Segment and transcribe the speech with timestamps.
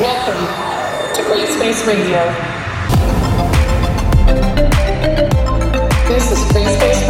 [0.00, 2.24] Welcome to Gray Space Radio.
[6.08, 7.09] This is Gray Space Radio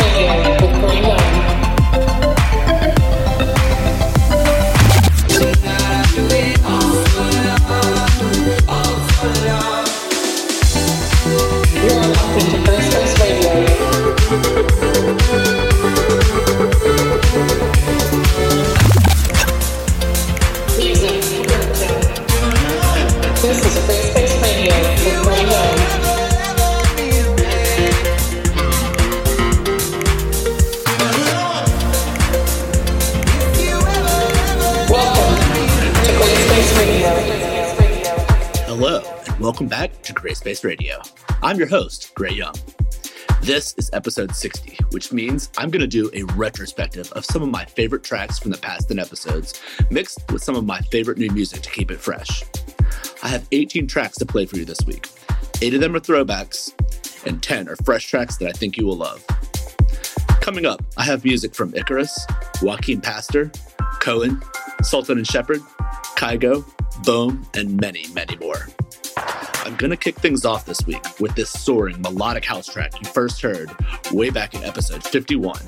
[40.31, 41.03] Gray Space Radio.
[41.43, 42.55] I'm your host, Gray Young.
[43.43, 47.49] This is episode 60, which means I'm going to do a retrospective of some of
[47.49, 51.31] my favorite tracks from the past 10 episodes, mixed with some of my favorite new
[51.31, 52.45] music to keep it fresh.
[53.25, 55.09] I have 18 tracks to play for you this week.
[55.63, 56.75] Eight of them are throwbacks,
[57.27, 59.27] and 10 are fresh tracks that I think you will love.
[60.41, 62.25] Coming up, I have music from Icarus,
[62.63, 63.47] Joachim Pastor,
[63.99, 64.41] Khaen,
[64.85, 65.61] Sultan and Shepard,
[66.15, 66.65] Kygo,
[67.05, 68.69] Boehm, and many, many more.
[69.17, 73.41] I'm gonna kick things off this week with this soaring melodic house track you first
[73.41, 73.71] heard
[74.13, 75.61] way back in episode 51.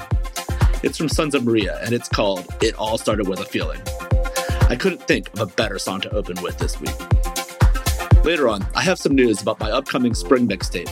[0.83, 3.81] It's from Sons of Maria and it's called It All Started With a Feeling.
[4.69, 6.95] I couldn't think of a better song to open with this week.
[8.25, 10.89] Later on, I have some news about my upcoming spring mixtape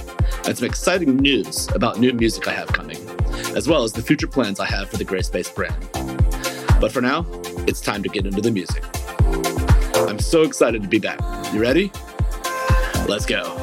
[0.47, 2.99] and some exciting news about new music I have coming,
[3.57, 5.89] as well as the future plans I have for the Gray Space brand.
[6.81, 7.25] But for now,
[7.69, 8.85] it's time to get into the music.
[10.09, 11.21] I'm so excited to be back.
[11.55, 11.93] You ready?
[13.09, 13.60] Let's go.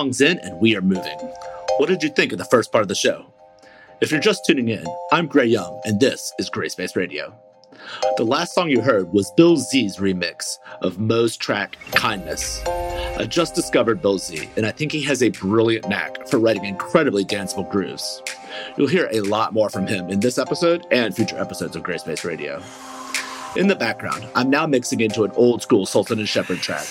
[0.00, 1.18] Songs in and we are moving.
[1.76, 3.26] What did you think of the first part of the show?
[4.00, 4.82] If you're just tuning in,
[5.12, 7.34] I'm Gray Young, and this is Gray Space Radio.
[8.16, 12.62] The last song you heard was Bill Z's remix of MO's track Kindness.
[12.64, 16.64] I just discovered Bill Z, and I think he has a brilliant knack for writing
[16.64, 18.22] incredibly danceable grooves.
[18.78, 21.98] You'll hear a lot more from him in this episode and future episodes of Gray
[21.98, 22.62] Space Radio.
[23.54, 26.86] In the background, I'm now mixing into an old school Sultan and Shepard track.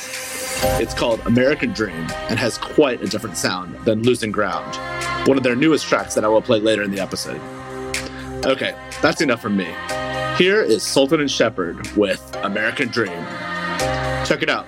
[0.81, 4.75] It's called American Dream and has quite a different sound than Losing Ground,
[5.27, 7.41] one of their newest tracks that I will play later in the episode.
[8.45, 9.67] Okay, that's enough from me.
[10.38, 13.25] Here is Sultan and Shepard with American Dream.
[14.25, 14.65] Check it out.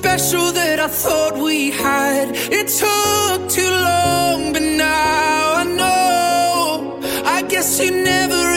[0.00, 2.26] Special that I thought we had.
[2.58, 6.98] It took too long, but now I know.
[7.36, 8.49] I guess you never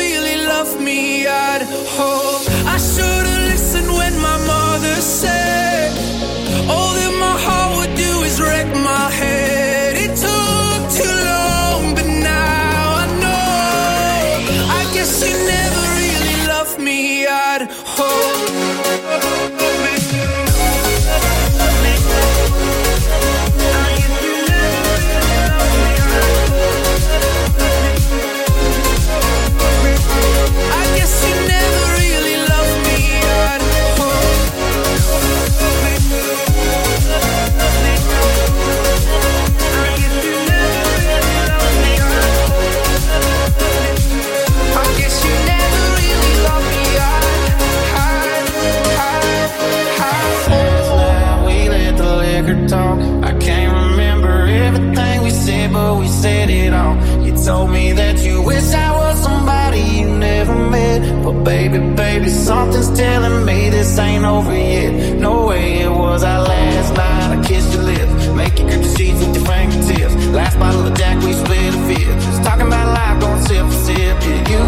[61.43, 65.19] baby, baby, something's telling me this ain't over yet.
[65.19, 67.37] No way it was our last night.
[67.37, 70.15] I kissed your lips, make you grip the sheets with your fingertips.
[70.27, 72.23] Last bottle of Jack, we split a fifth.
[72.25, 73.97] Just talking about life, going sip for sip.
[73.97, 74.61] Yeah, you,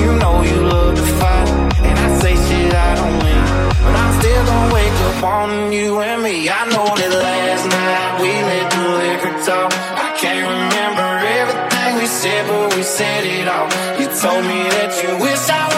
[0.00, 1.48] you know you love to fight,
[1.86, 3.44] and I say shit I don't mean.
[3.84, 6.48] But I'm still gonna wake up on you and me.
[6.50, 9.70] I know that last night we let the liquor talk.
[10.04, 11.08] I can't remember
[11.40, 13.68] everything we said, but we said it all.
[14.00, 15.77] You told me that you wish I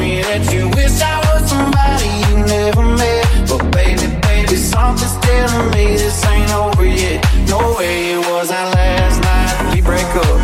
[0.00, 3.24] me that you wish I was somebody you never met.
[3.48, 7.20] But baby, baby, something's telling me this ain't over yet.
[7.48, 9.74] No way it was our last night.
[9.74, 10.38] We break up.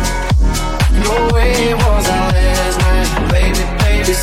[1.07, 3.09] No way it was our last night.
[3.35, 4.13] Baby, baby,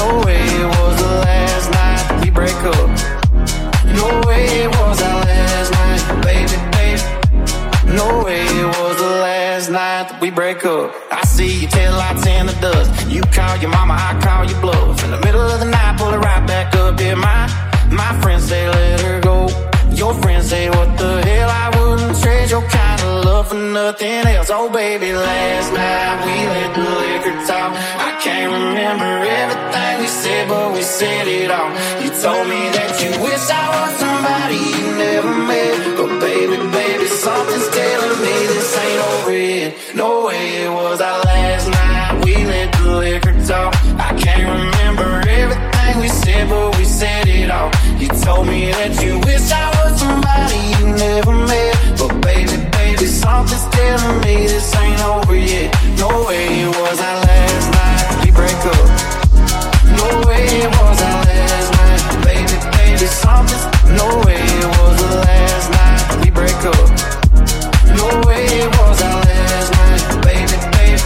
[0.00, 2.04] no way it was the last night.
[2.22, 2.88] We break up.
[4.00, 6.02] No way it was our last night.
[6.28, 7.02] Baby, baby.
[8.00, 10.94] No way it was the last night we break up.
[11.10, 12.90] I see your tail lights in the dust.
[13.10, 13.79] You call your mama,
[23.90, 24.50] nothing else.
[24.52, 27.72] Oh baby, last night we let the liquor talk.
[28.08, 29.10] I can't remember
[29.40, 31.70] everything we said, but we said it all.
[32.02, 35.74] You told me that you wish I was somebody you never met.
[35.98, 39.70] But baby, baby, something's telling me this ain't over yet.
[39.96, 42.24] No way it was our last night.
[42.24, 43.74] We let the liquor talk.
[43.98, 47.70] I can't remember everything we said, but we said it all.
[47.98, 51.74] You told me that you wish I was somebody you never met.
[51.98, 52.59] But baby, baby,
[53.30, 55.74] telling me this ain't over yet.
[55.98, 58.24] No way it was our last night.
[58.24, 58.86] We break up.
[59.96, 62.02] No way it was our last night.
[62.24, 63.64] Baby, baby, something's.
[63.96, 66.24] No way it was the last night.
[66.24, 66.88] We break up.
[67.96, 70.02] No way it was our last night.
[70.28, 71.00] Baby, baby.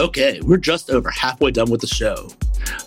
[0.00, 2.28] Okay, we're just over halfway done with the show.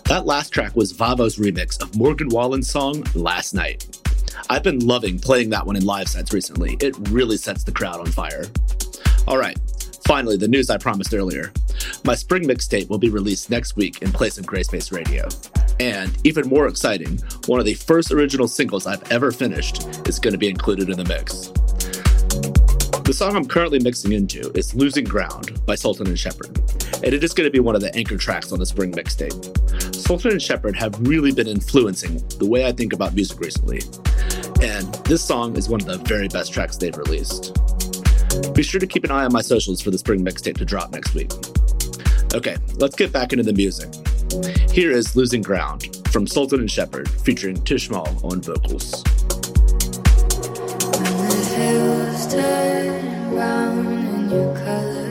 [0.04, 4.01] That last track was Vavo's remix of Morgan Wallen's song Last Night.
[4.50, 6.76] I've been loving playing that one in live sets recently.
[6.80, 8.44] It really sets the crowd on fire.
[9.26, 9.58] All right,
[10.06, 11.52] finally, the news I promised earlier.
[12.04, 15.28] My spring mixtape will be released next week in place of Gray Space Radio.
[15.80, 20.32] And even more exciting, one of the first original singles I've ever finished is going
[20.32, 21.52] to be included in the mix.
[23.04, 26.56] The song I'm currently mixing into is Losing Ground by Sultan and Shepard,
[27.02, 29.81] and it is going to be one of the anchor tracks on the spring mixtape.
[30.02, 33.82] Sultan and Shepard have really been influencing the way I think about music recently,
[34.60, 37.56] and this song is one of the very best tracks they've released.
[38.52, 40.90] Be sure to keep an eye on my socials for the spring mixtape to drop
[40.90, 41.30] next week.
[42.34, 43.94] Okay, let's get back into the music.
[44.72, 49.04] Here is Losing Ground from Sultan and Shepard featuring Tishmal on vocals.
[50.98, 55.01] When the hills turn and you color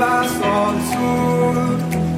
[0.00, 2.09] by solitude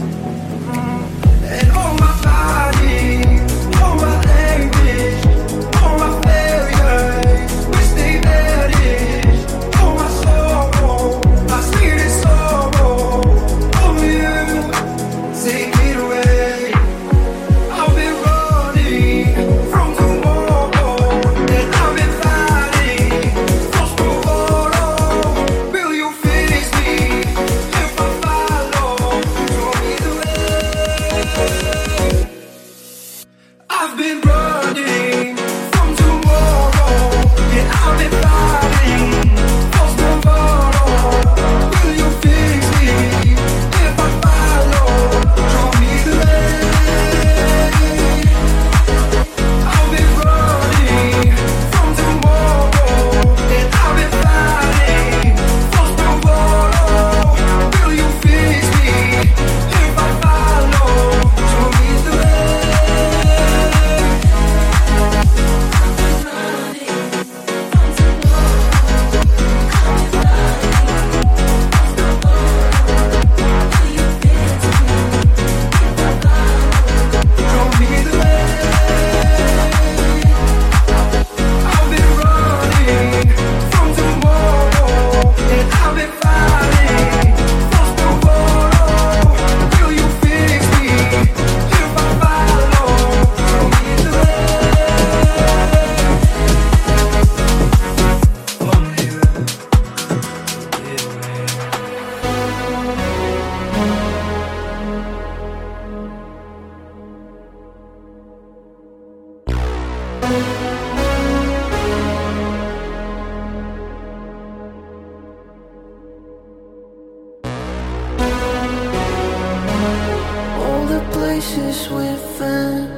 [121.32, 122.88] voices within.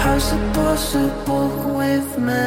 [0.00, 1.48] How's it possible
[1.78, 2.46] with me?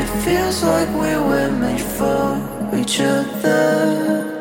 [0.00, 4.39] It feels like we were made for each other.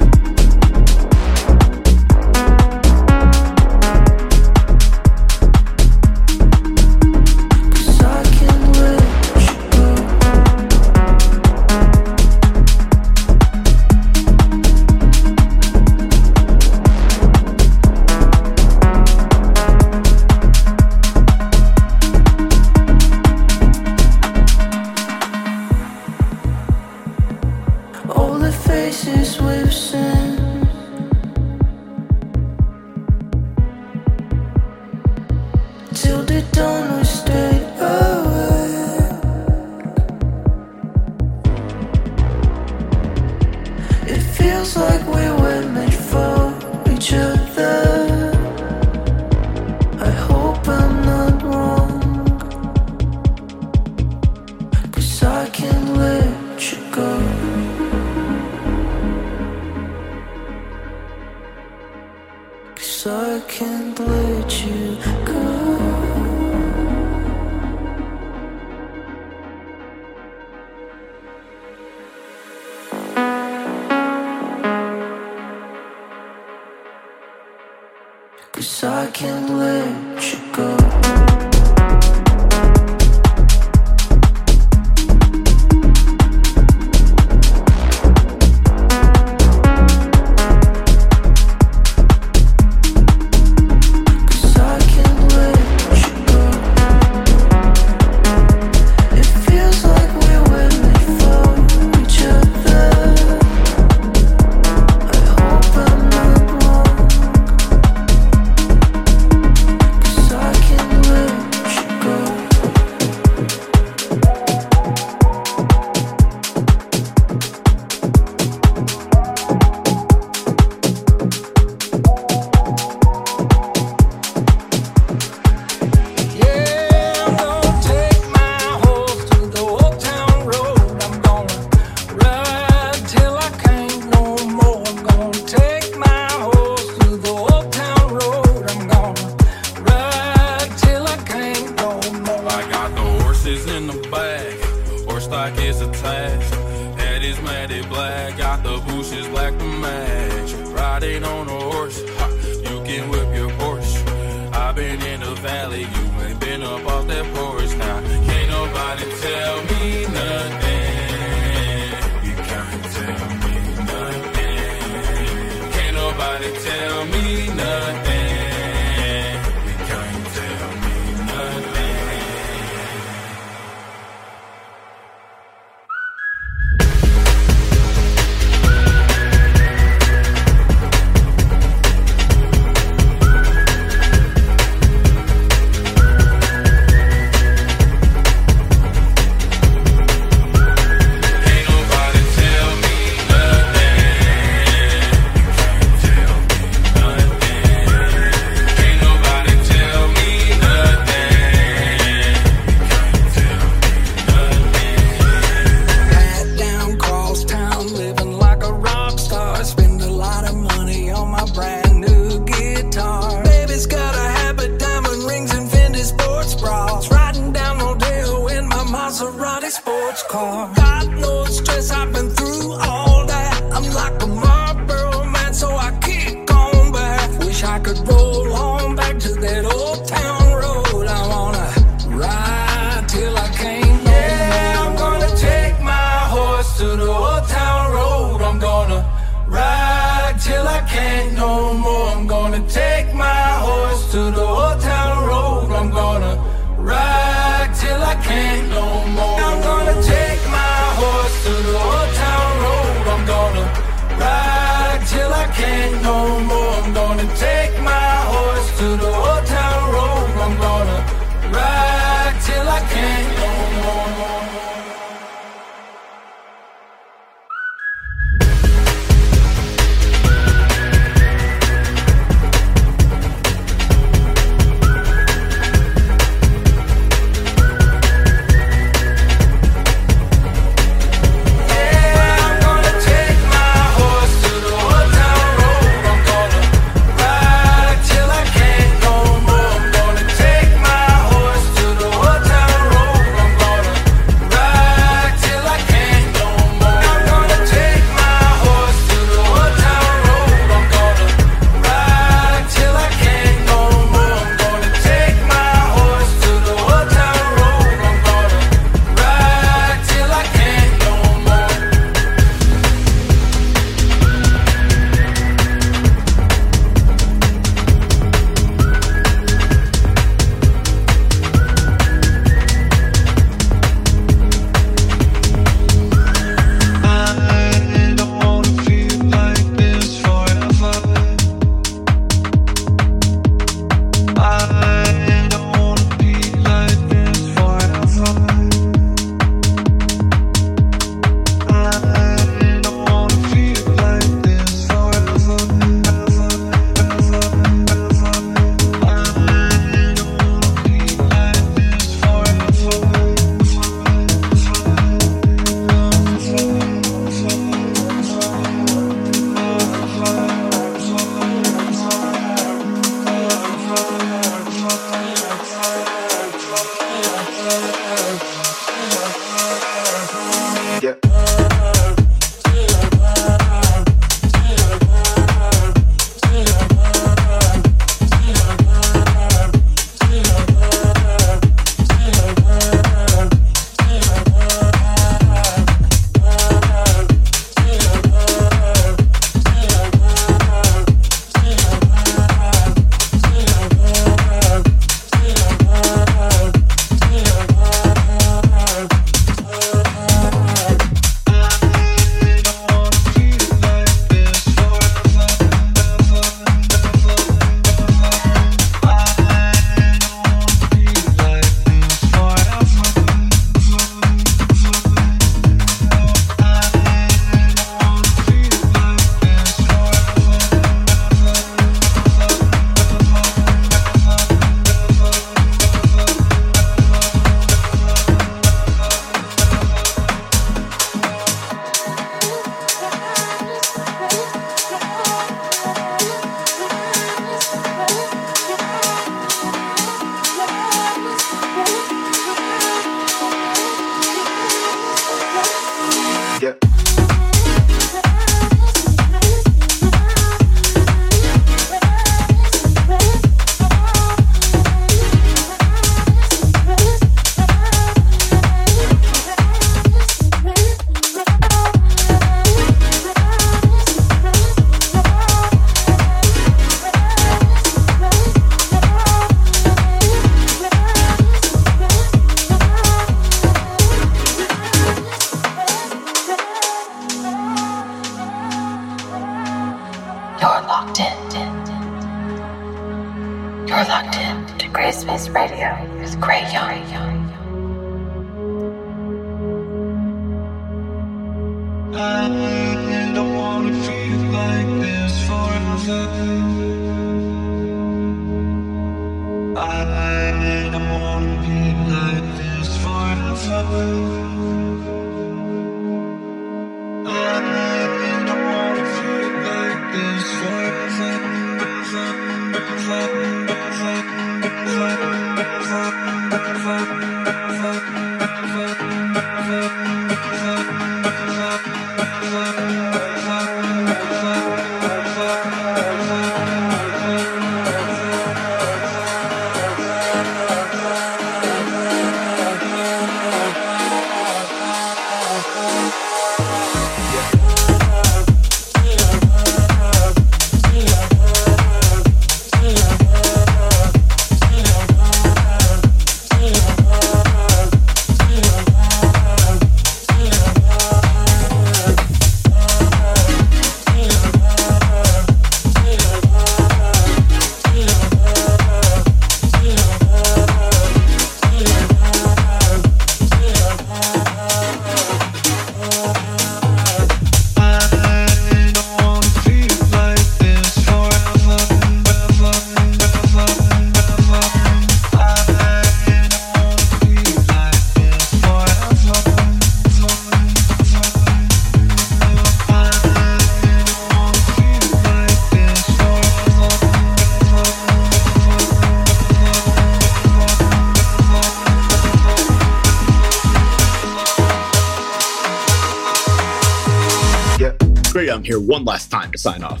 [598.48, 600.00] Young here one last time to sign off.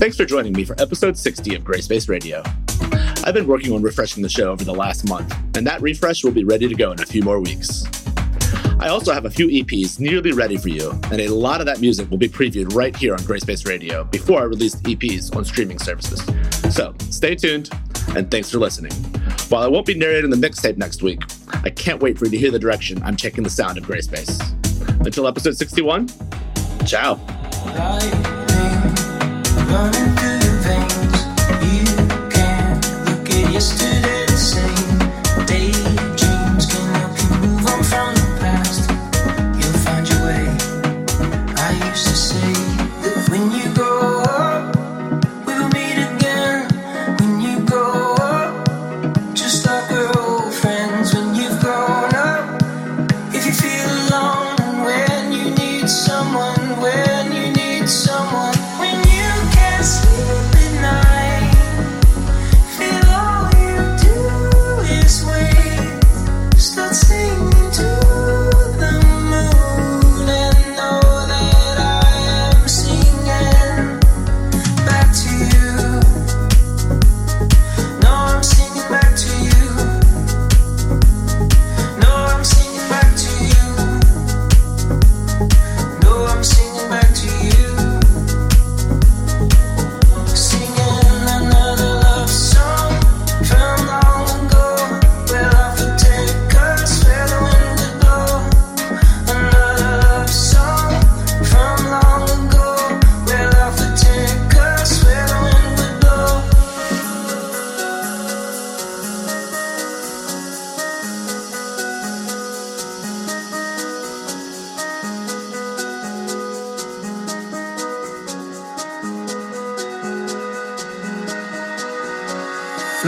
[0.00, 2.42] Thanks for joining me for episode 60 of Gray Space Radio.
[3.24, 6.32] I've been working on refreshing the show over the last month, and that refresh will
[6.32, 7.84] be ready to go in a few more weeks.
[8.80, 11.80] I also have a few EPs nearly ready for you, and a lot of that
[11.80, 15.44] music will be previewed right here on Gray Space Radio before I release EPs on
[15.44, 16.20] streaming services.
[16.74, 17.70] So stay tuned,
[18.16, 18.90] and thanks for listening.
[19.48, 22.36] While I won't be narrating the mixtape next week, I can't wait for you to
[22.36, 24.40] hear the direction I'm taking the sound of Gray Space.
[25.04, 26.08] Until episode 61,
[26.84, 27.39] ciao.
[29.70, 30.19] Running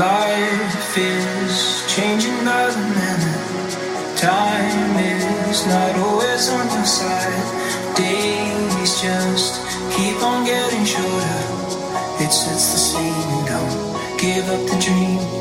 [0.03, 4.19] Life is changing by the minute.
[4.19, 7.97] Time is not always on your side.
[7.97, 9.63] Days just
[9.95, 11.43] keep on getting shorter.
[12.19, 13.29] It sets the scene.
[13.37, 15.32] And don't give up the dream.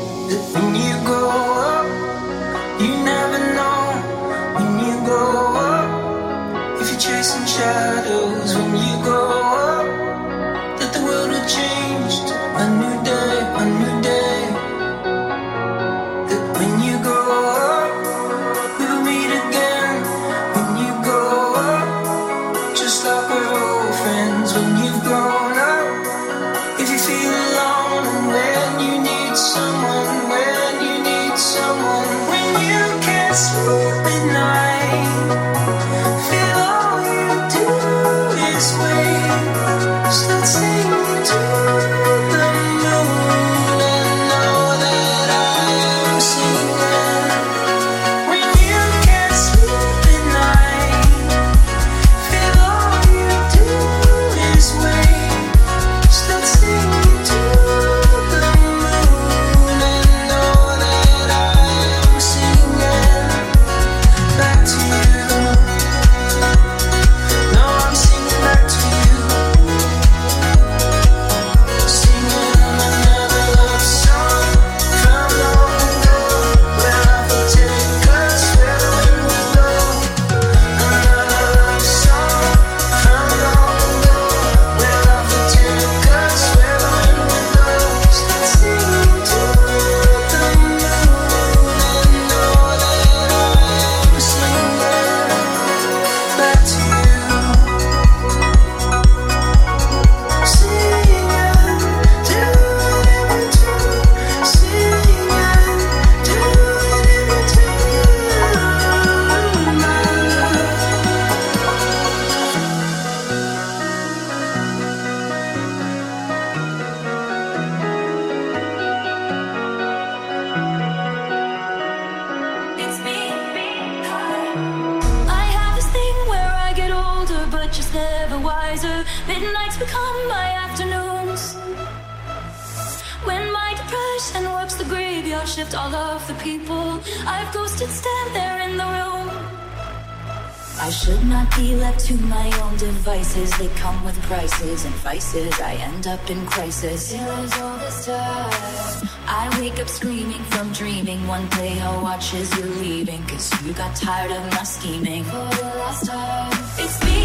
[146.12, 147.12] up in crisis.
[147.12, 149.08] Feelings all this time.
[149.26, 151.26] I wake up screaming from dreaming.
[151.26, 153.22] One day I'll watch as you're leaving.
[153.24, 155.24] Cause you got tired of my scheming.
[155.24, 156.52] For the last time.
[156.84, 157.20] It's me.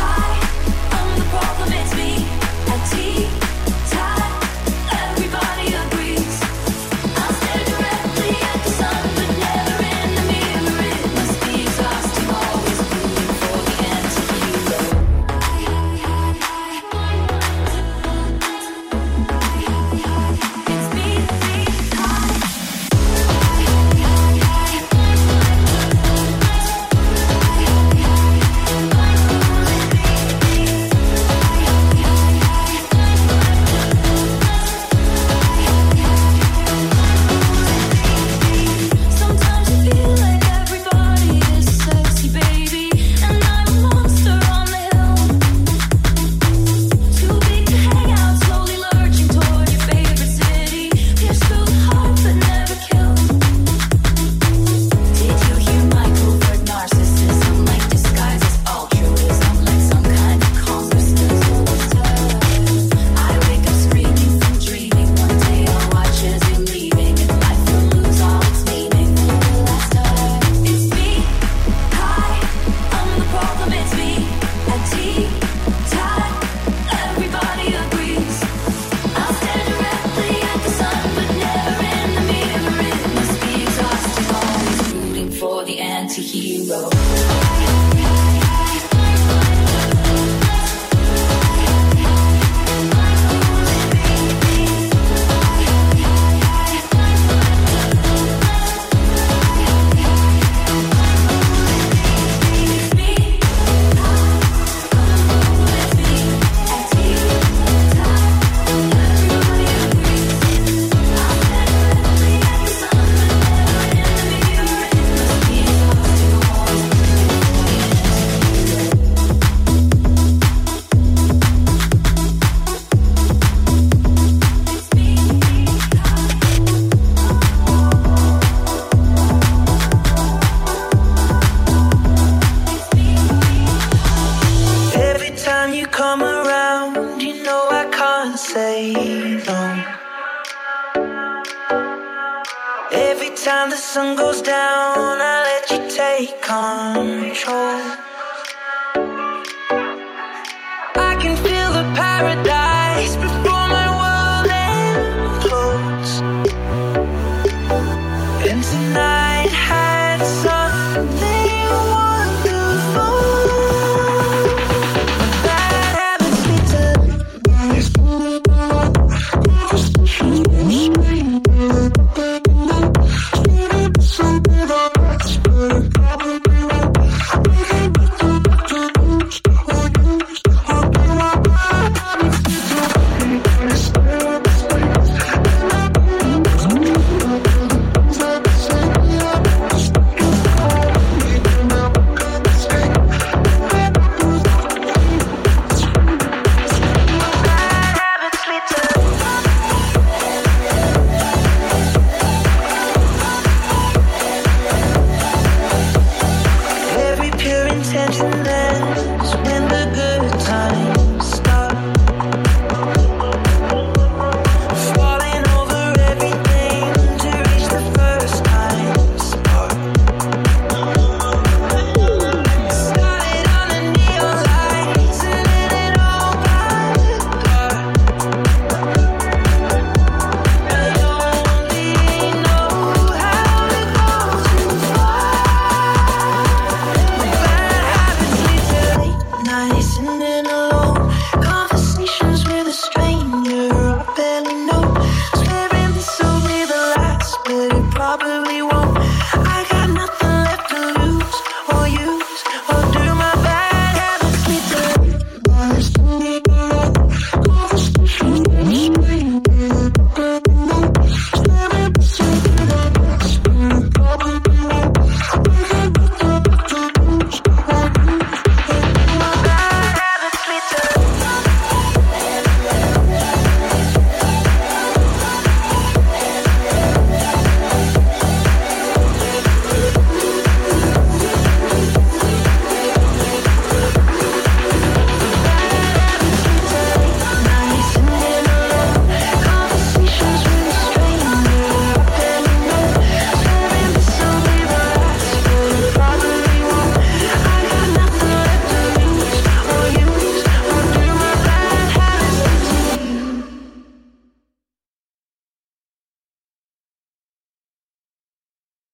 [0.00, 0.30] Hi.
[0.96, 1.68] I'm the problem.
[1.80, 2.10] It's me.
[2.72, 3.51] At tea.